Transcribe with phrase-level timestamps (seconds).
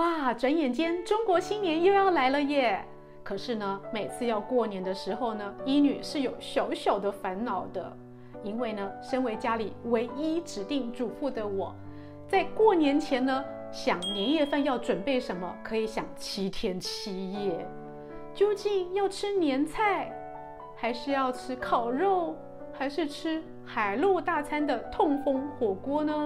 [0.00, 2.82] 哇，转眼间中国新年又要来了耶！
[3.22, 7.94] 可是呢，每次要过年的时候呢，医女是有小小的烦恼的，
[8.42, 11.74] 因为呢，身为家里唯一指定主妇的我，
[12.26, 17.66] 在过年前呢，想年夜饭要准备什么，可以想七天七夜。
[18.32, 20.10] 究竟要吃年菜，
[20.76, 22.34] 还是要吃烤肉，
[22.72, 26.24] 还是吃海陆大餐的痛风火锅呢？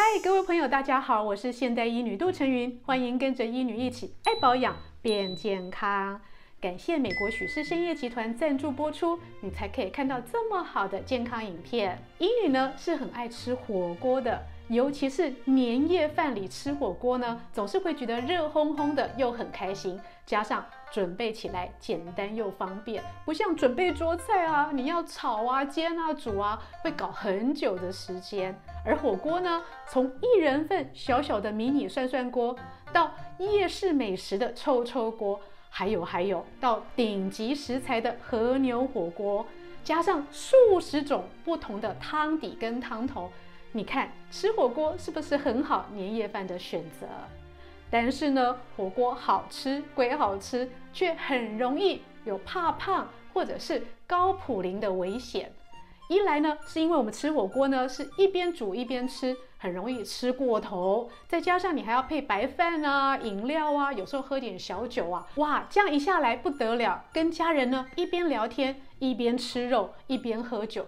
[0.00, 6.20] 嗨，各位朋友，大家好，我是现代医女杜成云，欢迎跟着医女一起爱保养变健康。
[6.60, 12.00] 感谢美国许氏深夜集团赞助播出，你才可以看到这么好的健康影片。
[12.18, 28.58] 医女呢是很爱吃火锅的，尤其是年夜饭里吃火锅呢，总是会觉得热烘烘的又很开心，加上准备起来简单又方便，不像准备桌菜啊，你要炒啊、煎啊、煮啊，会搞很久的时间。
[28.84, 32.56] 而火锅呢，从一人份小小的迷你涮涮锅，
[32.92, 35.40] 到夜市美食的臭臭锅。
[35.70, 39.46] 还有还有，到顶级食材的和牛火锅，
[39.84, 43.30] 加上数十种不同的汤底跟汤头，
[43.72, 47.06] 你看吃火锅是不是很好年夜饭的选择？
[47.90, 55.52] 但是呢，火锅好吃归好吃，却很容易有怕胖或者是高普林的危险。
[56.08, 59.36] 一来呢，是因为我们吃火锅呢是一边煮一边吃。
[59.60, 67.06] 很容易吃过头，再加上你还要配白饭啊、饮料啊，有时候喝点小酒啊，哇，这样一下来不得了。
[67.12, 70.86] 跟家人呢一边聊天一边吃肉一边喝酒，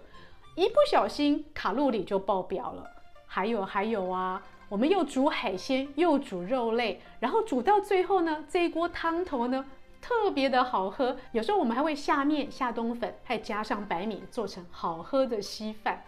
[0.55, 2.89] 一不小心卡路里就爆表了。
[3.27, 4.41] 还有还有啊，
[4.71, 9.67] 我们又煮海鲜又煮肉类，然后煮到最后呢，这一锅汤头呢
[10.01, 11.17] 特别的好喝。
[11.33, 16.03] 有时候我们还会下面下冬粉，还加上白米做成好喝的稀饭。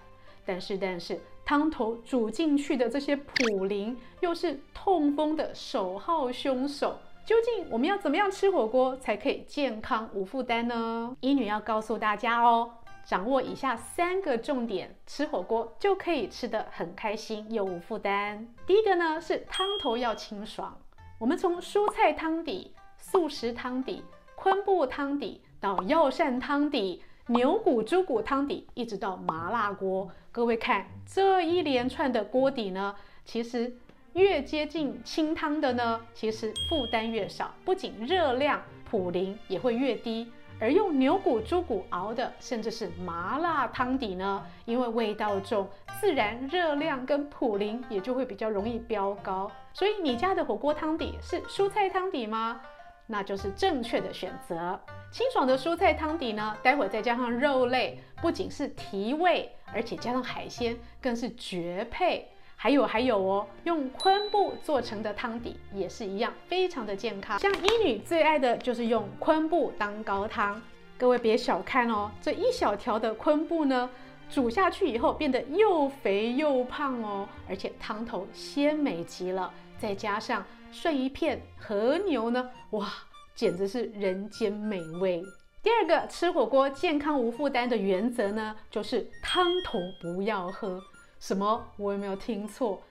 [0.47, 1.21] 但是但是。
[1.45, 6.97] 汤头煮进去的这些普林，又是痛风的首号凶手。
[7.27, 11.17] 究竟我们要怎么样吃火锅才可以健康无负担呢？
[11.19, 12.71] 医女要告诉大家哦，
[13.05, 18.49] 掌握以下三个重点，吃火锅就可以吃得很开心又无负担。
[18.67, 20.81] 第一个呢是汤头要清爽，
[21.19, 24.05] 我们从蔬菜汤底、素食汤底、
[24.35, 27.03] 昆布汤底到药膳汤底。
[27.29, 33.73] 牛骨、猪骨汤底，一直到麻辣锅，各位看这一连串的锅底呢，其实
[34.15, 40.33] 越接近清汤的呢，其实负担越少，不仅热量普林也会越低。
[40.63, 45.69] 而用牛骨、猪骨熬的，甚至是麻辣汤底呢，因为味道重，
[46.01, 49.51] 自然热量跟普林也就会比较容易飙高。
[49.73, 52.61] 所以你家的火锅汤底是蔬菜汤底吗？
[53.09, 54.79] 那就是正确的选择。
[55.11, 62.29] 清爽的蔬菜汤底呢，待会再加上肉类，不仅是提味，而且加上海鲜更是绝配。
[62.63, 67.37] 还有还有哦，用昆布做成的汤底也是一样，非常的健康。
[67.41, 70.63] 像医女最爱的就是用昆布当高汤。
[70.97, 73.91] 各位别小看哦，这一小条的昆布呢，
[74.31, 79.53] 煮下去以后变得又肥又胖哦，而且汤头鲜美极了。
[79.77, 82.89] 再加上涮一片和牛呢，哇，
[83.35, 85.21] 简直是人间美味。
[85.65, 90.81] 第二个吃火锅健康无负担的原则呢，就是汤头不要喝。
[91.23, 91.69] 什么？
[91.77, 92.83] 我有没有听错？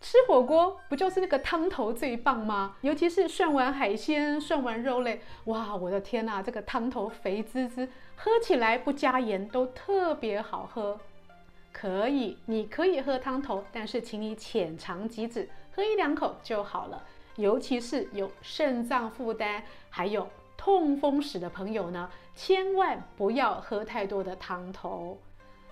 [0.00, 2.74] 吃火锅不就是那个汤头最棒吗？
[2.80, 10.98] 尤其是涮完海鲜、涮完肉类，哇，我的天哪，这个汤头肥滋滋，喝起来不加盐都特别好喝。
[11.70, 17.04] 可以，你可以喝汤头，但是请你浅尝即止，喝一两口就好了。
[17.34, 20.26] 尤其是有肾脏负担，还有
[20.56, 25.18] 痛风史的朋友呢，千万不要喝太多的汤头。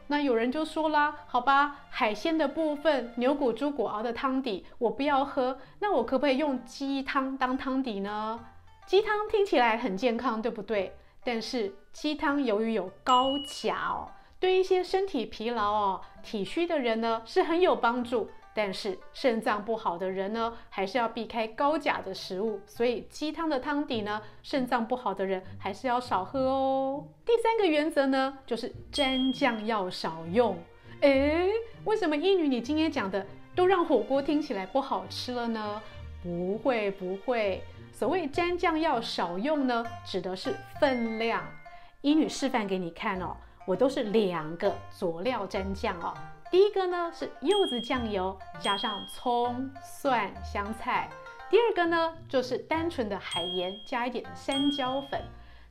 [0.09, 8.45] 那有人就说啦，好吧，海鲜的部分，牛骨、猪骨熬的汤底我不要喝，那我可不可以用鸡汤当汤底呢？
[8.87, 10.97] 鸡汤听起来很健康，对不对？
[11.25, 14.11] 但是鸡汤由于有高钾哦。
[14.41, 18.29] 对一些身体疲劳哦、体虚的人呢，是很有帮助。
[18.55, 22.61] 但是肾脏不好的人呢，还是要避开高钾的食物。
[22.67, 27.05] 所以鸡汤的汤底呢，肾脏不好的人还是要少喝哦。
[27.27, 30.57] 第三个原则呢，就是蘸酱要少用。
[31.01, 31.51] 诶，
[31.85, 35.83] 为什么医女你今天讲的都让火锅听起来不好吃了呢？
[36.23, 37.63] 不会不会，
[37.93, 41.43] 所谓蘸酱要少用呢，指的是分量。
[42.01, 43.37] 医女示范给你看哦。
[43.67, 46.15] 我都是两个佐料蘸酱哦。
[46.51, 51.09] 第一个呢是柚子酱油，加上葱、蒜、香菜，
[51.51, 55.21] 第二个呢，就是单纯的海盐加一点山椒粉，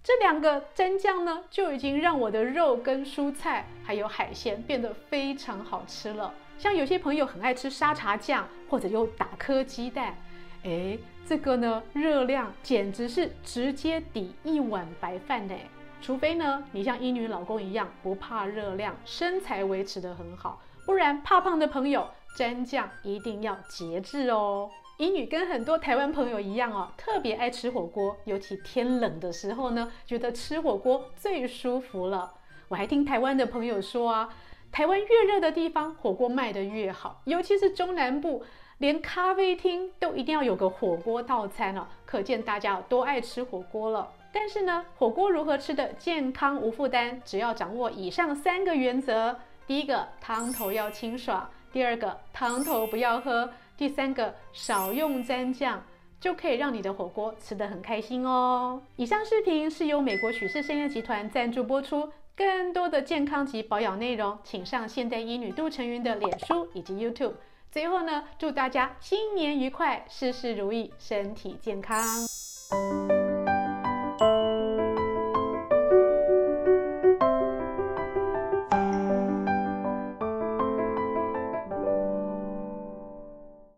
[0.03, 6.33] 这两个蘸酱呢，就已经让我的肉跟蔬菜还有海鲜变得非常好吃了。
[6.57, 10.15] 像有些朋友很爱吃沙茶酱，或者又打颗鸡蛋，
[10.63, 15.55] 哎，这个呢，热量简直是直接抵一碗白饭呢。
[16.03, 22.05] 除非呢，你像英女老公一样不怕热量，身材维持得很好，不然怕胖的朋友
[22.37, 24.69] 蘸酱一定要节制哦。
[24.97, 32.33] 英女跟很多台湾朋友一样哦，特别爱吃火锅，尤其天冷的时候呢，觉得吃火锅最舒服了。
[32.67, 34.27] 我还听台湾的朋友说啊，
[34.73, 38.43] 台湾越热的地方，火锅卖得越好，尤其是中南部，
[38.79, 44.11] 连咖啡厅都一定要有个火锅套餐哦，可见大家有多爱吃火锅了。
[44.35, 47.21] 但是呢，火锅如何吃得健康无负担？
[47.23, 49.37] 只要掌握以上三个原则：
[49.67, 53.51] 第一个，汤头要清爽；第二个，汤头不要喝。
[53.77, 55.83] 第三个，少用蘸酱，
[56.19, 58.81] 就可以让你的火锅吃得很开心哦。
[58.95, 62.11] 以上视频是由美国许氏参业集团赞助播出。
[62.35, 67.33] 更多的健康及保养内容，请上现代医女杜成云的脸书以及 YouTube。
[67.71, 72.03] 最后呢，祝大家新年愉快，事事如意，身体健康。